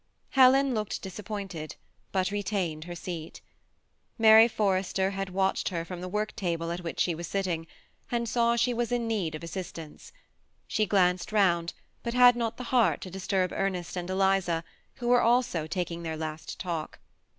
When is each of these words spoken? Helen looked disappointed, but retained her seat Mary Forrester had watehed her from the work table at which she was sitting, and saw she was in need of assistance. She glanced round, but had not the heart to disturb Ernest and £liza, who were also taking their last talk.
Helen 0.31 0.73
looked 0.73 1.03
disappointed, 1.03 1.75
but 2.11 2.31
retained 2.31 2.85
her 2.85 2.95
seat 2.95 3.39
Mary 4.17 4.47
Forrester 4.47 5.11
had 5.11 5.29
watehed 5.29 5.69
her 5.69 5.85
from 5.85 6.01
the 6.01 6.07
work 6.09 6.35
table 6.35 6.71
at 6.71 6.79
which 6.81 6.99
she 6.99 7.13
was 7.13 7.27
sitting, 7.27 7.67
and 8.09 8.27
saw 8.27 8.55
she 8.55 8.73
was 8.73 8.91
in 8.91 9.07
need 9.07 9.35
of 9.35 9.43
assistance. 9.43 10.11
She 10.67 10.87
glanced 10.87 11.31
round, 11.31 11.75
but 12.01 12.15
had 12.15 12.35
not 12.35 12.57
the 12.57 12.63
heart 12.73 12.99
to 13.01 13.11
disturb 13.11 13.51
Ernest 13.53 13.95
and 13.95 14.09
£liza, 14.09 14.63
who 14.95 15.07
were 15.07 15.21
also 15.21 15.67
taking 15.67 16.01
their 16.01 16.17
last 16.17 16.59
talk. 16.59 16.97